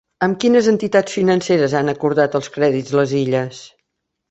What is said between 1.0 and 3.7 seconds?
financeres han acordat els crèdits les Illes?